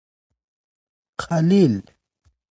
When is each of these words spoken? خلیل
خلیل 1.21 1.73